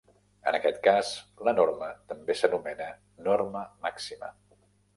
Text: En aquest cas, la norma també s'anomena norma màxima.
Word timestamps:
En 0.51 0.55
aquest 0.59 0.79
cas, 0.87 1.11
la 1.49 1.53
norma 1.59 1.91
també 2.13 2.37
s'anomena 2.41 2.89
norma 3.31 3.65
màxima. 3.87 4.35